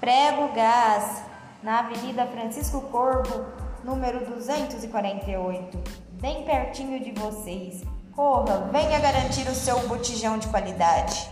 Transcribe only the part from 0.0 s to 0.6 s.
Prego